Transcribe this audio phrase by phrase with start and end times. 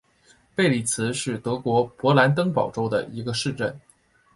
[0.55, 3.79] 贝利茨是德国勃兰登堡州的一个市镇。